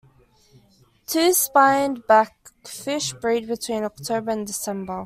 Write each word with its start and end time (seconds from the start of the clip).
Two-spined 1.05 2.07
blackfish 2.07 3.13
breed 3.13 3.47
between 3.47 3.83
October 3.83 4.31
and 4.31 4.47
December. 4.47 4.99